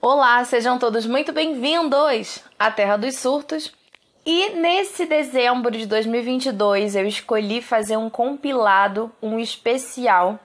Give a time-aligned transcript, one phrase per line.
[0.00, 3.72] Olá, sejam todos muito bem-vindos à Terra dos Surtos.
[4.24, 10.38] E nesse dezembro de 2022 eu escolhi fazer um compilado, um especial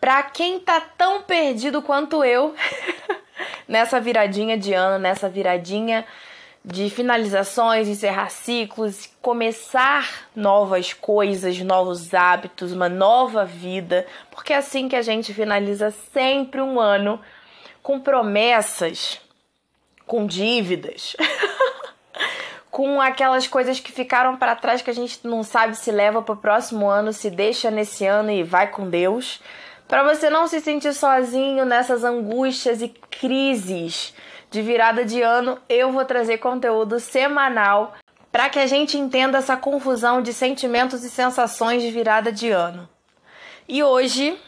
[0.00, 2.54] para quem tá tão perdido quanto eu
[3.68, 6.06] nessa viradinha de ano, nessa viradinha
[6.64, 14.88] de finalizações, encerrar ciclos, começar novas coisas, novos hábitos, uma nova vida, porque é assim
[14.88, 17.20] que a gente finaliza sempre um ano
[17.88, 19.18] com promessas,
[20.06, 21.16] com dívidas,
[22.70, 26.34] com aquelas coisas que ficaram para trás que a gente não sabe se leva para
[26.34, 29.40] o próximo ano, se deixa nesse ano e vai com Deus.
[29.88, 34.12] Para você não se sentir sozinho nessas angústias e crises
[34.50, 37.94] de virada de ano, eu vou trazer conteúdo semanal
[38.30, 42.86] para que a gente entenda essa confusão de sentimentos e sensações de virada de ano.
[43.66, 44.38] E hoje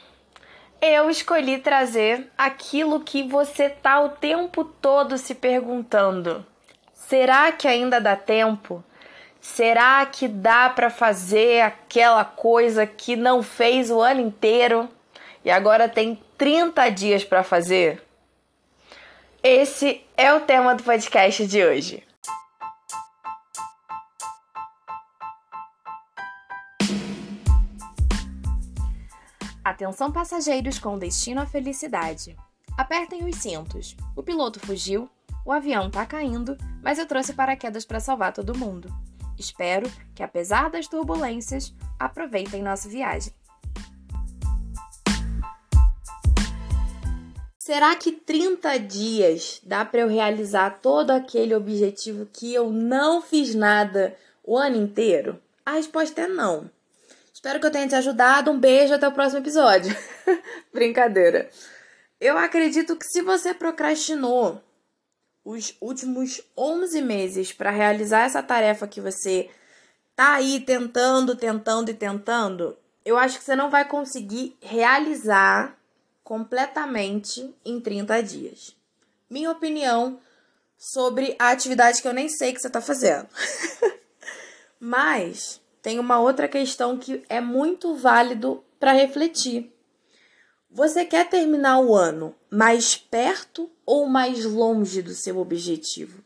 [0.80, 6.44] eu escolhi trazer aquilo que você tá o tempo todo se perguntando.
[6.94, 8.82] Será que ainda dá tempo?
[9.40, 14.88] Será que dá para fazer aquela coisa que não fez o ano inteiro
[15.44, 18.02] e agora tem 30 dias para fazer?
[19.42, 22.09] Esse é o tema do podcast de hoje.
[29.80, 32.36] Atenção passageiros com destino à felicidade.
[32.76, 33.96] Apertem os cintos.
[34.14, 35.08] O piloto fugiu,
[35.42, 38.92] o avião tá caindo, mas eu trouxe paraquedas para salvar todo mundo.
[39.38, 43.32] Espero que, apesar das turbulências, aproveitem nossa viagem.
[47.58, 53.54] Será que 30 dias dá para eu realizar todo aquele objetivo que eu não fiz
[53.54, 54.14] nada
[54.44, 55.40] o ano inteiro?
[55.64, 56.70] A resposta é não.
[57.40, 58.50] Espero que eu tenha te ajudado.
[58.50, 59.96] Um beijo até o próximo episódio.
[60.74, 61.48] Brincadeira.
[62.20, 64.62] Eu acredito que se você procrastinou
[65.42, 69.48] os últimos 11 meses para realizar essa tarefa que você
[70.14, 75.78] tá aí tentando, tentando e tentando, eu acho que você não vai conseguir realizar
[76.22, 78.76] completamente em 30 dias.
[79.30, 80.20] Minha opinião
[80.76, 83.30] sobre a atividade que eu nem sei que você está fazendo.
[84.78, 89.72] Mas tem uma outra questão que é muito válido para refletir.
[90.70, 96.22] Você quer terminar o ano mais perto ou mais longe do seu objetivo?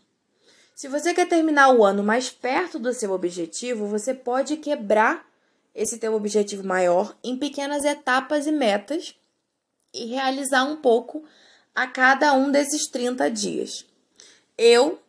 [0.75, 5.27] Se você quer terminar o ano mais perto do seu objetivo, você pode quebrar
[5.75, 9.15] esse teu objetivo maior em pequenas etapas e metas
[9.95, 11.25] e realizar um pouco
[11.75, 13.87] a cada um desses 30 dias.
[14.59, 15.01] Eu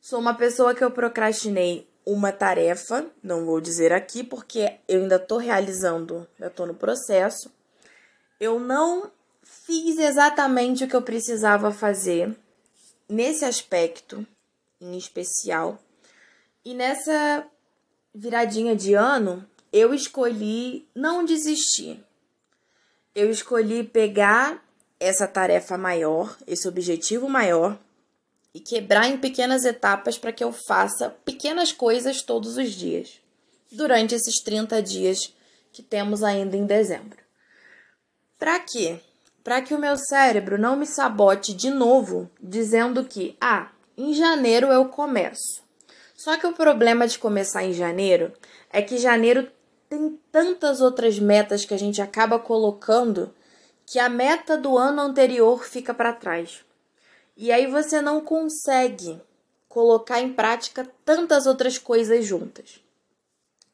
[0.00, 5.16] sou uma pessoa que eu procrastinei uma tarefa, não vou dizer aqui porque eu ainda
[5.16, 7.50] estou realizando, eu estou no processo.
[8.40, 9.10] Eu não
[9.42, 12.36] fiz exatamente o que eu precisava fazer
[13.08, 14.26] nesse aspecto
[14.80, 15.78] em especial.
[16.64, 17.46] E nessa
[18.14, 22.04] viradinha de ano, eu escolhi não desistir.
[23.14, 24.64] Eu escolhi pegar
[24.98, 27.78] essa tarefa maior, esse objetivo maior,
[28.54, 33.20] e quebrar em pequenas etapas para que eu faça pequenas coisas todos os dias,
[33.70, 35.34] durante esses 30 dias
[35.72, 37.18] que temos ainda em dezembro.
[38.38, 39.00] Para quê?
[39.42, 44.66] Para que o meu cérebro não me sabote de novo, dizendo que, ah, em janeiro
[44.68, 45.62] eu começo.
[46.14, 48.32] Só que o problema de começar em janeiro
[48.70, 49.50] é que janeiro
[49.88, 53.34] tem tantas outras metas que a gente acaba colocando
[53.84, 56.64] que a meta do ano anterior fica para trás.
[57.36, 59.20] E aí você não consegue
[59.68, 62.80] colocar em prática tantas outras coisas juntas.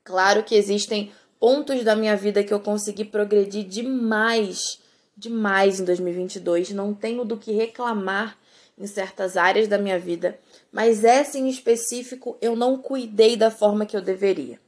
[0.04, 4.78] Claro que existem pontos da minha vida que eu consegui progredir demais,
[5.16, 8.38] demais em 2022, não tenho do que reclamar
[8.78, 10.38] em certas áreas da minha vida,
[10.70, 14.60] mas essa em específico eu não cuidei da forma que eu deveria.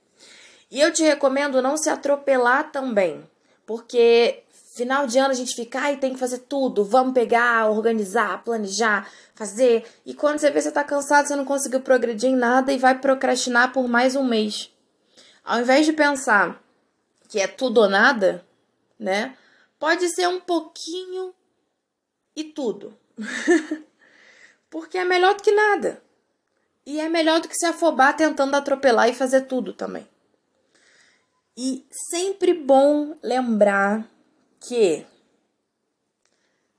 [0.71, 3.23] E eu te recomendo não se atropelar também,
[3.65, 4.43] porque
[4.81, 9.07] Final de ano a gente fica, ai, tem que fazer tudo, vamos pegar, organizar, planejar,
[9.35, 9.85] fazer.
[10.07, 12.99] E quando você vê você tá cansado, você não conseguiu progredir em nada e vai
[12.99, 14.75] procrastinar por mais um mês.
[15.45, 16.65] Ao invés de pensar
[17.29, 18.43] que é tudo ou nada,
[18.99, 19.37] né?
[19.79, 21.35] Pode ser um pouquinho
[22.35, 22.97] e tudo.
[24.71, 26.03] Porque é melhor do que nada.
[26.87, 30.09] E é melhor do que se afobar tentando atropelar e fazer tudo também.
[31.55, 34.09] E sempre bom lembrar
[34.61, 35.05] que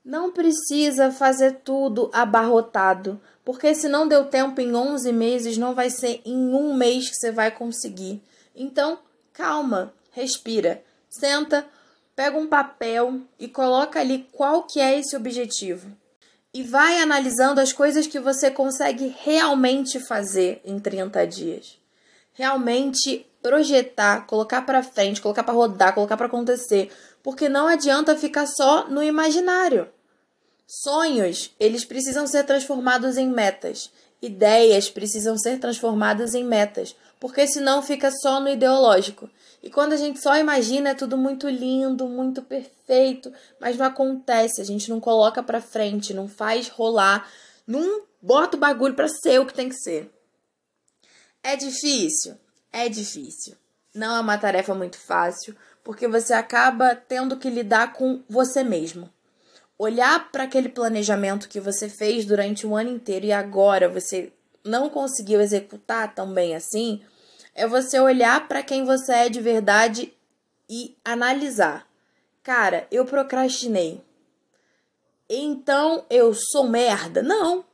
[0.04, 5.90] não precisa fazer tudo abarrotado, porque se não deu tempo em 11 meses, não vai
[5.90, 8.22] ser em um mês que você vai conseguir.
[8.54, 8.98] Então,
[9.32, 11.66] calma, respira, senta,
[12.14, 15.90] pega um papel e coloca ali qual que é esse objetivo.
[16.54, 21.78] e vai analisando as coisas que você consegue realmente fazer em 30 dias.
[22.32, 26.90] Realmente projetar, colocar para frente, colocar para rodar, colocar para acontecer,
[27.22, 29.88] porque não adianta ficar só no imaginário.
[30.66, 33.90] Sonhos, eles precisam ser transformados em metas.
[34.22, 39.28] Ideias precisam ser transformadas em metas, porque senão fica só no ideológico.
[39.62, 44.60] E quando a gente só imagina é tudo muito lindo, muito perfeito, mas não acontece,
[44.60, 47.28] a gente não coloca para frente, não faz rolar,
[47.66, 50.10] não bota o bagulho para ser o que tem que ser.
[51.42, 52.36] É difícil,
[52.72, 53.56] é difícil.
[53.94, 59.10] Não é uma tarefa muito fácil, porque você acaba tendo que lidar com você mesmo
[59.82, 64.32] olhar para aquele planejamento que você fez durante o ano inteiro e agora você
[64.64, 67.02] não conseguiu executar tão bem assim,
[67.52, 70.14] é você olhar para quem você é de verdade
[70.70, 71.84] e analisar.
[72.44, 74.00] Cara, eu procrastinei.
[75.28, 77.20] Então eu sou merda?
[77.20, 77.64] Não.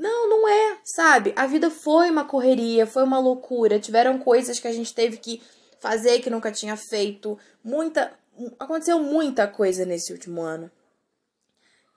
[0.00, 1.34] Não, não é, sabe?
[1.36, 3.78] A vida foi uma correria, foi uma loucura.
[3.78, 5.42] Tiveram coisas que a gente teve que
[5.78, 7.38] fazer que nunca tinha feito.
[7.62, 8.10] Muita.
[8.58, 10.70] Aconteceu muita coisa nesse último ano.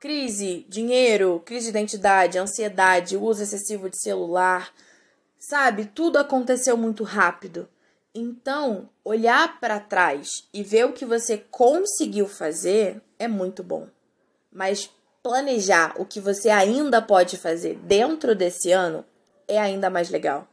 [0.01, 4.73] Crise, dinheiro, crise de identidade, ansiedade, uso excessivo de celular,
[5.39, 5.85] sabe?
[5.85, 7.69] Tudo aconteceu muito rápido.
[8.13, 13.87] Então, olhar para trás e ver o que você conseguiu fazer é muito bom.
[14.51, 14.89] Mas
[15.23, 19.05] planejar o que você ainda pode fazer dentro desse ano
[19.47, 20.47] é ainda mais legal.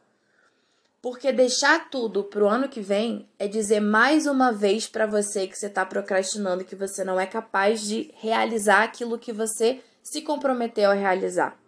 [1.02, 5.58] Porque deixar tudo pro ano que vem é dizer mais uma vez para você que
[5.58, 10.90] você está procrastinando que você não é capaz de realizar aquilo que você se comprometeu
[10.90, 11.58] a realizar.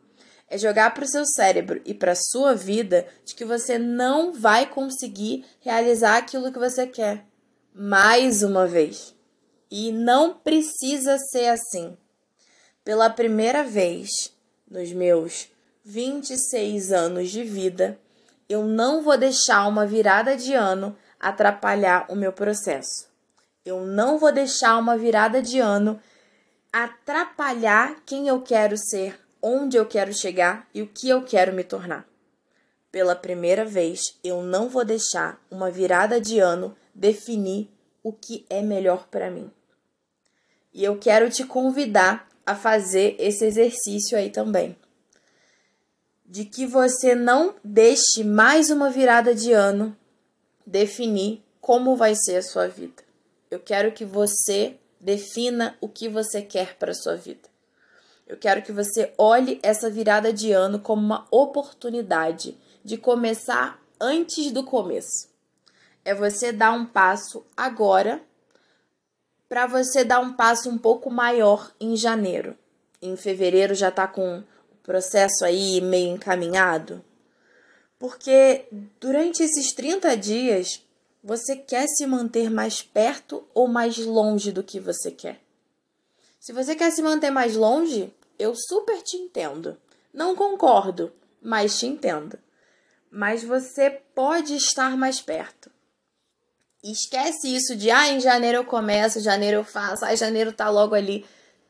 [0.47, 4.35] É jogar para o seu cérebro e para a sua vida de que você não
[4.35, 7.25] vai conseguir realizar aquilo que você quer.
[7.75, 9.15] Mais uma vez.
[9.71, 11.97] E não precisa ser assim.
[12.85, 14.09] Pela primeira vez
[14.69, 15.49] nos meus
[15.85, 17.97] 26 anos de vida,
[18.49, 23.09] eu não vou deixar uma virada de ano atrapalhar o meu processo.
[23.65, 26.01] Eu não vou deixar uma virada de ano
[26.73, 31.63] atrapalhar quem eu quero ser, onde eu quero chegar e o que eu quero me
[31.63, 32.05] tornar.
[32.91, 37.71] Pela primeira vez, eu não vou deixar uma virada de ano definir
[38.03, 39.49] o que é melhor para mim.
[40.75, 44.77] E eu quero te convidar a fazer esse exercício aí também
[46.33, 49.95] de que você não deixe mais uma virada de ano
[50.67, 53.03] definir como vai ser a sua vida.
[53.51, 57.51] Eu quero que você defina o que você quer para a sua vida.
[58.27, 64.51] Eu quero que você olhe essa virada de ano como uma oportunidade de começar antes
[64.51, 65.29] do começo.
[66.03, 68.23] É você dar um passo agora
[69.53, 72.57] para você dar um passo um pouco maior em janeiro.
[73.03, 74.43] Em fevereiro já está com
[74.83, 77.05] processo aí meio encaminhado?
[77.99, 78.65] Porque
[78.99, 80.83] durante esses 30 dias,
[81.23, 85.39] você quer se manter mais perto ou mais longe do que você quer?
[86.41, 89.77] Se você quer se manter mais longe, eu super te entendo.
[90.15, 91.13] Não concordo,
[91.43, 92.39] mas te entendo.
[93.11, 95.71] Mas você pode estar mais perto.
[96.83, 100.97] Esquece isso de, ah, em janeiro eu começo, janeiro eu faço, ah, janeiro tá logo
[100.97, 101.25] ali.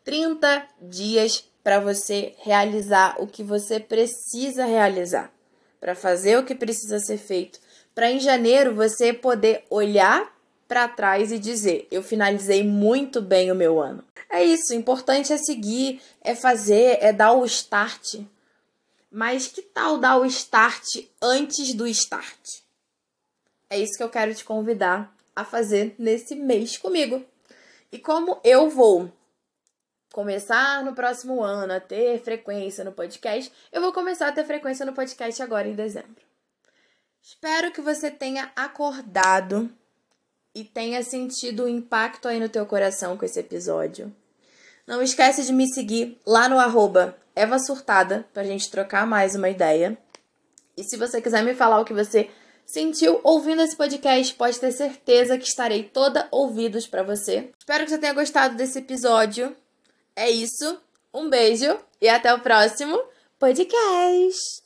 [0.04, 5.30] 30 dias para você realizar o que você precisa realizar,
[5.78, 7.60] para fazer o que precisa ser feito,
[7.94, 10.34] para em janeiro você poder olhar
[10.66, 14.02] para trás e dizer: eu finalizei muito bem o meu ano.
[14.30, 18.20] É isso, o importante é seguir, é fazer, é dar o start.
[19.10, 20.86] Mas que tal dar o start
[21.20, 22.62] antes do start?
[23.72, 27.24] É isso que eu quero te convidar a fazer nesse mês comigo.
[27.90, 29.10] E como eu vou
[30.12, 34.84] começar no próximo ano a ter frequência no podcast, eu vou começar a ter frequência
[34.84, 36.20] no podcast agora em dezembro.
[37.22, 39.70] Espero que você tenha acordado
[40.54, 44.14] e tenha sentido o impacto aí no teu coração com esse episódio.
[44.86, 49.48] Não esquece de me seguir lá no arroba Eva Surtada pra gente trocar mais uma
[49.48, 49.96] ideia.
[50.76, 52.28] E se você quiser me falar o que você
[52.64, 57.50] sentiu ouvindo esse podcast, pode ter certeza que estarei toda ouvidos para você.
[57.58, 59.56] Espero que você tenha gostado desse episódio.
[60.16, 60.80] É isso.
[61.12, 62.98] Um beijo e até o próximo
[63.38, 64.62] podcast.